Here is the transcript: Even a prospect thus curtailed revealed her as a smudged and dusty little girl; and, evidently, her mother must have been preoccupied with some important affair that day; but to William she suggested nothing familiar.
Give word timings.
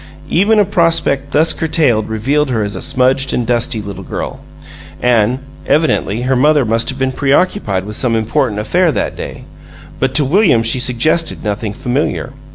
Even 0.31 0.57
a 0.57 0.65
prospect 0.65 1.29
thus 1.29 1.53
curtailed 1.53 2.09
revealed 2.09 2.49
her 2.49 2.63
as 2.63 2.73
a 2.73 2.81
smudged 2.81 3.35
and 3.35 3.45
dusty 3.45 3.79
little 3.79 4.01
girl; 4.01 4.39
and, 4.99 5.37
evidently, 5.67 6.23
her 6.23 6.35
mother 6.35 6.65
must 6.65 6.89
have 6.89 6.97
been 6.97 7.11
preoccupied 7.11 7.85
with 7.85 7.95
some 7.95 8.15
important 8.15 8.59
affair 8.59 8.91
that 8.91 9.15
day; 9.15 9.45
but 9.99 10.15
to 10.15 10.25
William 10.25 10.63
she 10.63 10.79
suggested 10.79 11.43
nothing 11.43 11.71
familiar. 11.71 12.33